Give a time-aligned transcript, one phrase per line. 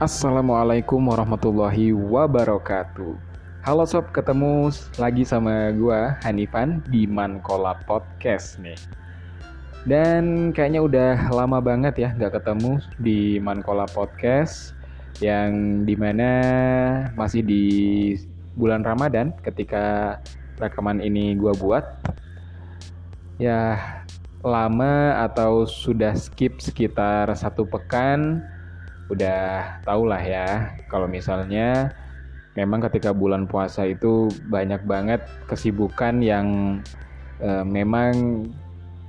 [0.00, 3.20] Assalamualaikum warahmatullahi wabarakatuh.
[3.60, 8.80] Halo sob, ketemu lagi sama gua Hanifan di Mankola Podcast nih.
[9.84, 14.72] Dan kayaknya udah lama banget ya nggak ketemu di Mankola Podcast
[15.20, 16.32] yang di mana
[17.12, 17.64] masih di
[18.56, 20.16] bulan Ramadan ketika
[20.56, 21.84] rekaman ini gua buat.
[23.36, 23.76] Ya
[24.40, 28.48] lama atau sudah skip sekitar satu pekan
[29.10, 29.40] udah
[29.82, 30.78] tau lah ya.
[30.86, 31.90] Kalau misalnya
[32.54, 36.46] memang ketika bulan puasa itu banyak banget kesibukan yang
[37.42, 38.46] e, memang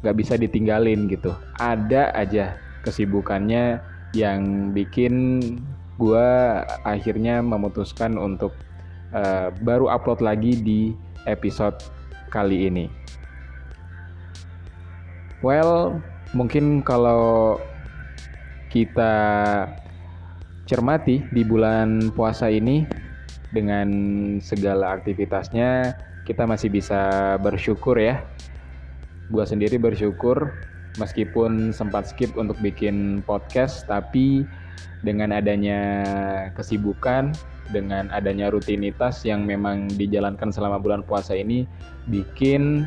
[0.00, 1.36] gak bisa ditinggalin gitu.
[1.60, 3.80] Ada aja kesibukannya
[4.16, 5.38] yang bikin
[6.00, 6.28] gue
[6.82, 8.56] akhirnya memutuskan untuk
[9.12, 10.80] e, baru upload lagi di
[11.28, 11.76] episode
[12.32, 12.86] kali ini.
[15.40, 16.00] Well,
[16.36, 17.56] mungkin kalau
[18.70, 19.12] kita
[20.70, 22.86] cermati di bulan puasa ini
[23.50, 23.90] dengan
[24.38, 28.22] segala aktivitasnya kita masih bisa bersyukur ya.
[29.34, 30.54] Gua sendiri bersyukur
[30.94, 34.46] meskipun sempat skip untuk bikin podcast tapi
[35.02, 35.82] dengan adanya
[36.54, 37.34] kesibukan
[37.74, 41.66] dengan adanya rutinitas yang memang dijalankan selama bulan puasa ini
[42.06, 42.86] bikin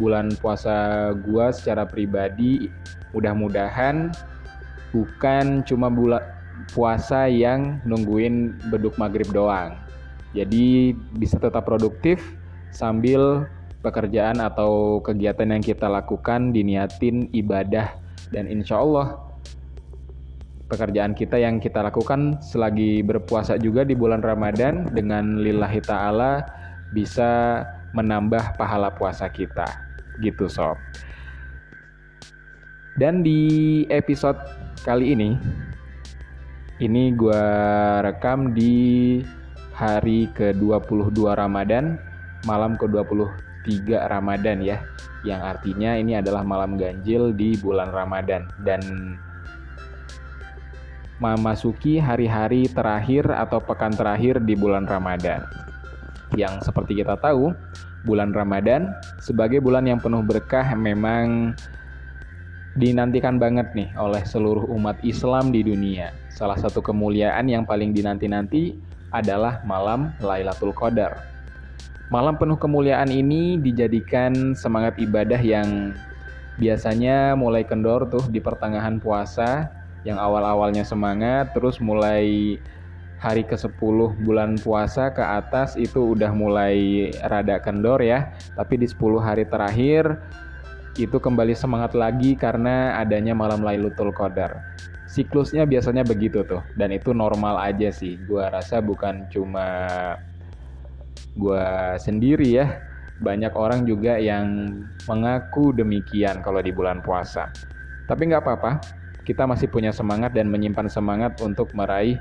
[0.00, 2.72] bulan puasa gua secara pribadi
[3.12, 4.12] mudah-mudahan
[4.92, 6.37] bukan cuma bulan
[6.72, 9.76] puasa yang nungguin beduk maghrib doang.
[10.36, 12.20] Jadi bisa tetap produktif
[12.70, 13.48] sambil
[13.80, 17.96] pekerjaan atau kegiatan yang kita lakukan diniatin ibadah
[18.34, 19.28] dan insya Allah
[20.68, 26.44] pekerjaan kita yang kita lakukan selagi berpuasa juga di bulan Ramadan dengan lillahi ta'ala
[26.92, 27.64] bisa
[27.96, 29.64] menambah pahala puasa kita
[30.20, 30.76] gitu sob.
[33.00, 34.36] Dan di episode
[34.82, 35.38] kali ini,
[36.78, 37.44] ini gue
[38.06, 39.18] rekam di
[39.74, 41.98] hari ke-22 Ramadan,
[42.46, 44.78] malam ke-23 Ramadan ya,
[45.26, 48.82] yang artinya ini adalah malam ganjil di bulan Ramadan dan
[51.18, 55.42] memasuki hari-hari terakhir atau pekan terakhir di bulan Ramadan.
[56.38, 57.50] Yang seperti kita tahu,
[58.06, 61.58] bulan Ramadan sebagai bulan yang penuh berkah memang
[62.78, 66.14] dinantikan banget nih oleh seluruh umat Islam di dunia.
[66.30, 68.78] Salah satu kemuliaan yang paling dinanti-nanti
[69.10, 71.18] adalah malam Lailatul Qadar.
[72.08, 75.92] Malam penuh kemuliaan ini dijadikan semangat ibadah yang
[76.56, 79.68] biasanya mulai kendor tuh di pertengahan puasa
[80.06, 82.56] yang awal-awalnya semangat terus mulai
[83.18, 88.30] hari ke-10 bulan puasa ke atas itu udah mulai rada kendor ya.
[88.54, 90.22] Tapi di 10 hari terakhir
[90.98, 94.58] itu kembali semangat lagi karena adanya malam Lailatul Qadar.
[95.06, 98.18] Siklusnya biasanya begitu tuh dan itu normal aja sih.
[98.26, 99.78] Gua rasa bukan cuma
[101.38, 102.82] gua sendiri ya.
[103.22, 104.74] Banyak orang juga yang
[105.06, 107.50] mengaku demikian kalau di bulan puasa.
[108.10, 108.82] Tapi nggak apa-apa,
[109.22, 112.18] kita masih punya semangat dan menyimpan semangat untuk meraih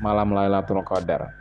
[0.00, 1.36] malam Lailatul Qadar.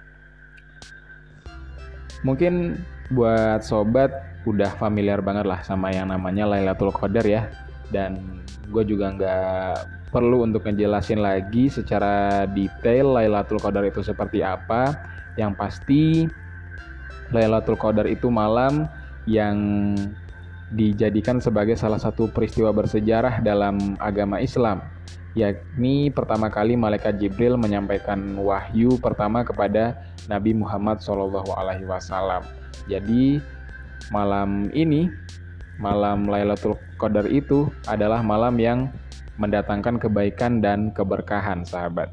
[2.28, 2.76] Mungkin
[3.10, 4.14] buat sobat
[4.48, 7.50] udah familiar banget lah sama yang namanya Lailatul Qadar ya.
[7.90, 9.74] Dan gue juga nggak
[10.14, 14.94] perlu untuk ngejelasin lagi secara detail Lailatul Qadar itu seperti apa.
[15.38, 16.04] Yang pasti
[17.34, 18.90] Lailatul Qadar itu malam
[19.30, 19.58] yang
[20.70, 24.86] dijadikan sebagai salah satu peristiwa bersejarah dalam agama Islam
[25.38, 32.44] yakni pertama kali malaikat Jibril menyampaikan wahyu pertama kepada Nabi Muhammad SAW.
[32.90, 33.38] Jadi
[34.10, 35.06] malam ini,
[35.78, 38.90] malam Lailatul Qadar itu adalah malam yang
[39.38, 42.10] mendatangkan kebaikan dan keberkahan, sahabat.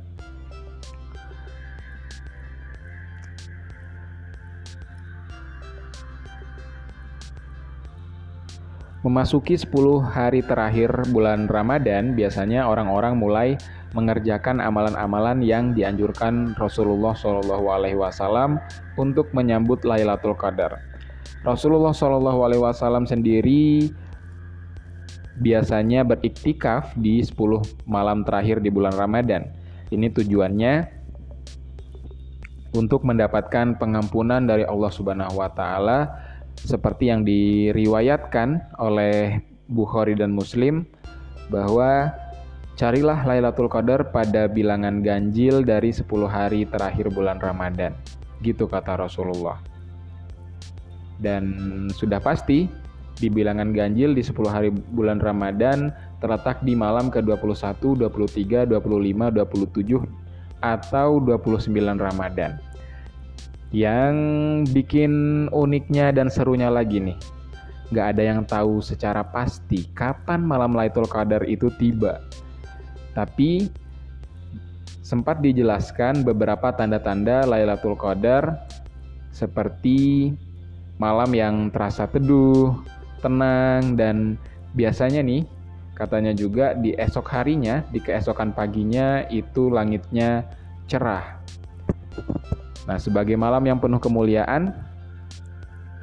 [9.01, 13.49] Memasuki 10 hari terakhir bulan Ramadan, biasanya orang-orang mulai
[13.97, 18.61] mengerjakan amalan-amalan yang dianjurkan Rasulullah Shallallahu Alaihi Wasallam
[19.01, 20.77] untuk menyambut Lailatul Qadar.
[21.49, 23.89] Rasulullah Shallallahu Alaihi Wasallam sendiri
[25.41, 29.49] biasanya beriktikaf di 10 malam terakhir di bulan Ramadan.
[29.89, 30.75] Ini tujuannya
[32.77, 36.13] untuk mendapatkan pengampunan dari Allah Subhanahu wa taala
[36.61, 40.85] seperti yang diriwayatkan oleh Bukhari dan Muslim
[41.49, 42.13] bahwa
[42.77, 47.97] carilah Lailatul Qadar pada bilangan ganjil dari 10 hari terakhir bulan Ramadan.
[48.45, 49.59] Gitu kata Rasulullah.
[51.17, 51.45] Dan
[51.97, 52.69] sudah pasti
[53.17, 55.89] di bilangan ganjil di 10 hari bulan Ramadan
[56.21, 60.05] terletak di malam ke-21, 23, 25, 27,
[60.61, 62.61] atau 29 Ramadan.
[63.73, 64.15] Yang
[64.77, 65.13] bikin
[65.49, 67.17] uniknya dan serunya lagi nih,
[67.89, 72.21] nggak ada yang tahu secara pasti kapan malam Lailatul Qadar itu tiba.
[73.17, 73.73] Tapi
[75.01, 78.69] sempat dijelaskan beberapa tanda-tanda Lailatul Qadar
[79.33, 80.33] seperti
[81.01, 82.77] malam yang terasa teduh,
[83.25, 84.37] tenang dan
[84.77, 85.49] biasanya nih
[85.97, 90.45] katanya juga di esok harinya, di keesokan paginya itu langitnya
[90.85, 91.41] cerah.
[92.85, 94.77] Nah, sebagai malam yang penuh kemuliaan,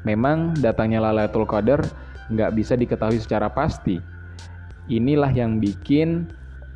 [0.04, 1.80] Memang datangnya Lailatul Qadar
[2.28, 4.00] nggak bisa diketahui secara pasti.
[4.92, 6.28] Inilah yang bikin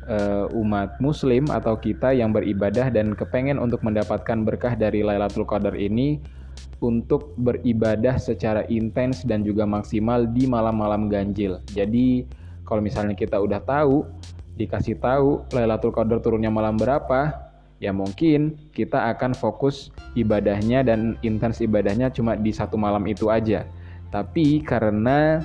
[0.08, 5.76] uh, umat muslim atau kita yang beribadah dan kepengen untuk mendapatkan berkah dari Lailatul Qadar
[5.76, 6.18] ini
[6.82, 11.62] untuk beribadah secara intens dan juga maksimal di malam-malam ganjil.
[11.70, 12.26] Jadi
[12.64, 14.06] kalau misalnya kita udah tahu,
[14.58, 21.62] dikasih tahu Lailatul Qadar turunnya malam berapa, ya mungkin kita akan fokus ibadahnya dan intens
[21.62, 23.66] ibadahnya cuma di satu malam itu aja.
[24.08, 25.42] Tapi karena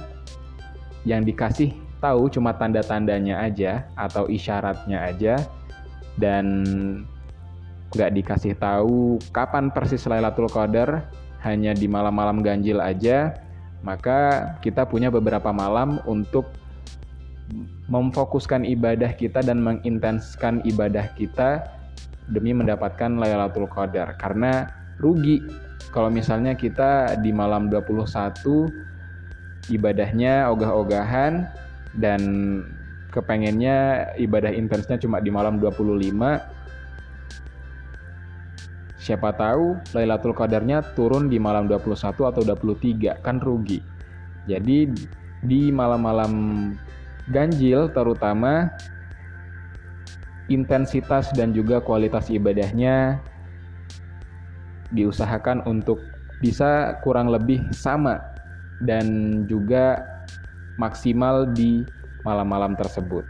[1.04, 5.40] yang dikasih tahu cuma tanda-tandanya aja atau isyaratnya aja
[6.20, 6.68] dan
[7.96, 11.08] nggak dikasih tahu kapan persis Lailatul Qadar
[11.40, 13.40] hanya di malam-malam ganjil aja
[13.84, 16.52] maka kita punya beberapa malam untuk
[17.92, 21.68] memfokuskan ibadah kita dan mengintenskan ibadah kita
[22.32, 24.16] demi mendapatkan Lailatul Qadar.
[24.16, 24.72] Karena
[25.04, 25.44] rugi.
[25.92, 31.46] Kalau misalnya kita di malam 21 ibadahnya ogah-ogahan
[31.98, 32.22] dan
[33.14, 36.10] kepengennya ibadah intensnya cuma di malam 25
[39.04, 43.84] siapa tahu Lailatul Qadarnya turun di malam 21 atau 23 kan rugi.
[44.48, 44.88] Jadi
[45.44, 46.32] di malam-malam
[47.28, 48.72] ganjil terutama
[50.48, 53.20] intensitas dan juga kualitas ibadahnya
[54.96, 56.00] diusahakan untuk
[56.40, 58.20] bisa kurang lebih sama
[58.84, 60.13] dan juga
[60.78, 61.86] maksimal di
[62.24, 63.26] malam-malam tersebut.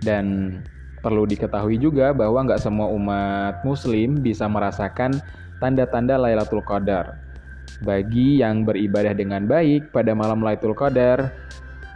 [0.00, 0.58] Dan
[1.02, 5.18] perlu diketahui juga bahwa nggak semua umat muslim bisa merasakan
[5.58, 7.18] tanda-tanda Lailatul Qadar.
[7.84, 11.32] Bagi yang beribadah dengan baik pada malam Lailatul Qadar,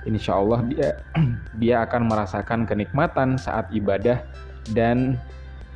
[0.04, 0.90] insya Allah dia
[1.62, 4.20] dia akan merasakan kenikmatan saat ibadah
[4.76, 5.16] dan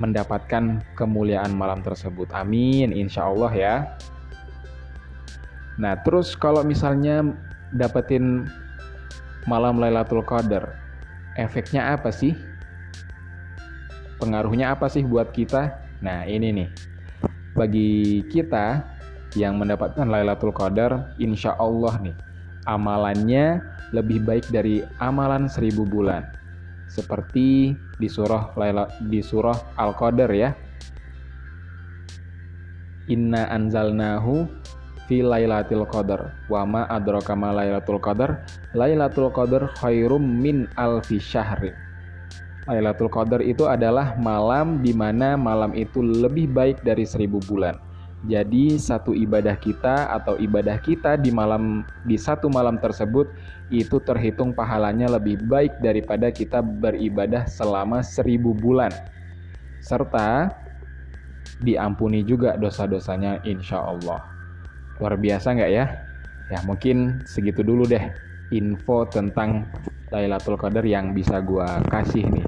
[0.02, 2.26] mendapatkan kemuliaan malam tersebut.
[2.34, 3.75] Amin, insya Allah ya.
[5.78, 7.34] Nah, terus kalau misalnya
[7.75, 8.47] dapetin
[9.44, 10.79] malam Lailatul Qadar,
[11.37, 12.32] efeknya apa sih?
[14.23, 15.75] Pengaruhnya apa sih buat kita?
[16.00, 16.69] Nah, ini nih.
[17.55, 18.82] Bagi kita
[19.35, 22.17] yang mendapatkan Lailatul Qadar, insya Allah nih,
[22.71, 23.61] amalannya
[23.93, 26.25] lebih baik dari amalan seribu bulan.
[26.91, 30.55] Seperti di surah Laila, di surah Al-Qadar ya.
[33.11, 34.49] Inna anzalnahu
[35.06, 41.73] fi lailatul qadar wa ma adraka ma lailatul qadar lailatul qadar khairum min alfi syahri
[42.65, 47.77] Lailatul Qadar itu adalah malam di mana malam itu lebih baik dari seribu bulan.
[48.25, 53.29] Jadi satu ibadah kita atau ibadah kita di malam di satu malam tersebut
[53.69, 58.88] itu terhitung pahalanya lebih baik daripada kita beribadah selama seribu bulan.
[59.85, 60.49] Serta
[61.61, 64.34] diampuni juga dosa-dosanya insya Allah.
[65.01, 65.85] Luar biasa nggak ya?
[66.53, 68.05] Ya mungkin segitu dulu deh
[68.53, 69.65] info tentang
[70.13, 72.47] Lailatul Qadar yang bisa gua kasih nih.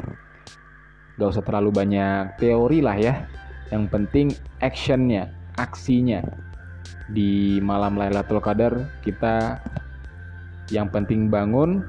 [1.17, 3.25] Gak usah terlalu banyak teori lah ya.
[3.73, 4.26] Yang penting
[4.61, 6.21] actionnya aksinya
[7.11, 9.59] di malam Lailatul Qadar kita
[10.71, 11.83] yang penting bangun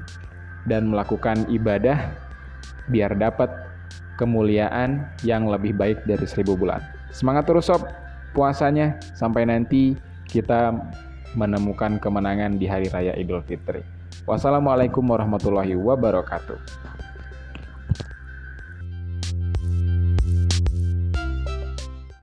[0.66, 2.10] dan melakukan ibadah
[2.88, 3.50] biar dapat
[4.18, 6.82] kemuliaan yang lebih baik dari seribu bulan.
[7.14, 7.86] Semangat terus sob
[8.34, 9.94] puasanya sampai nanti
[10.28, 10.76] kita
[11.32, 13.80] menemukan kemenangan di hari raya Idul Fitri.
[14.28, 16.87] Wassalamualaikum warahmatullahi wabarakatuh.